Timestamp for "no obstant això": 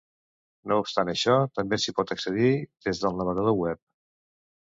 0.69-1.33